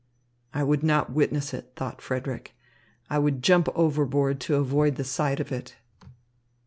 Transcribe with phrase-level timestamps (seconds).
[0.51, 2.55] "I would not witness it," thought Frederick.
[3.07, 5.75] "I would jump overboard to avoid the sight of it.